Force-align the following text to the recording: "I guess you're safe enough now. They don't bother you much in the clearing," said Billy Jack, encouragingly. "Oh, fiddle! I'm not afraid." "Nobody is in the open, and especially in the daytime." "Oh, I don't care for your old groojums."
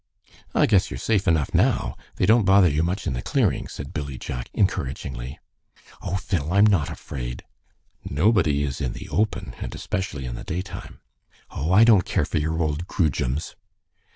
"I 0.55 0.65
guess 0.65 0.89
you're 0.89 0.97
safe 0.97 1.27
enough 1.27 1.53
now. 1.53 1.95
They 2.15 2.25
don't 2.25 2.43
bother 2.43 2.67
you 2.67 2.81
much 2.81 3.05
in 3.05 3.13
the 3.13 3.21
clearing," 3.21 3.67
said 3.67 3.93
Billy 3.93 4.17
Jack, 4.17 4.49
encouragingly. 4.55 5.37
"Oh, 6.01 6.15
fiddle! 6.15 6.53
I'm 6.53 6.65
not 6.65 6.89
afraid." 6.89 7.43
"Nobody 8.03 8.63
is 8.63 8.81
in 8.81 8.93
the 8.93 9.07
open, 9.09 9.53
and 9.59 9.75
especially 9.75 10.25
in 10.25 10.33
the 10.33 10.43
daytime." 10.43 11.01
"Oh, 11.51 11.71
I 11.71 11.83
don't 11.83 12.03
care 12.03 12.25
for 12.25 12.39
your 12.39 12.63
old 12.63 12.87
groojums." 12.87 13.53